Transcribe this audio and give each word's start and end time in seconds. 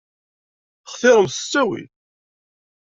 Xtiṛemt 0.91 1.33
s 1.35 1.37
ttawil. 1.43 1.85